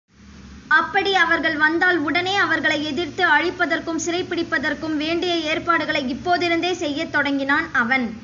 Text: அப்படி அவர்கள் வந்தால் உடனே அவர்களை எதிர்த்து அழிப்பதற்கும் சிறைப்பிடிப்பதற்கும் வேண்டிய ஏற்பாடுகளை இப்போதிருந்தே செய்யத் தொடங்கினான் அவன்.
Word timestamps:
அப்படி 0.67 1.13
அவர்கள் 1.13 1.55
வந்தால் 1.55 1.97
உடனே 1.97 2.35
அவர்களை 2.35 2.83
எதிர்த்து 2.85 3.23
அழிப்பதற்கும் 3.27 4.01
சிறைப்பிடிப்பதற்கும் 4.05 4.97
வேண்டிய 4.97 5.35
ஏற்பாடுகளை 5.35 6.15
இப்போதிருந்தே 6.15 6.71
செய்யத் 6.71 7.11
தொடங்கினான் 7.11 7.69
அவன். 7.73 8.07